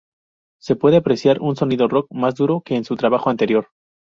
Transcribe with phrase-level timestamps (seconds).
[0.59, 3.67] Se puede apreciar un sonido rock más duro que en su trabajo anterior.